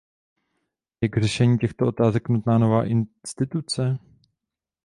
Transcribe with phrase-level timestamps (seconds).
[1.01, 3.99] Je k řešení těchto otázek nutná nová instituce?